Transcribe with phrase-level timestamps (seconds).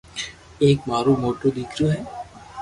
[0.63, 1.99] ايڪ مارو موٽو ديڪرو ھي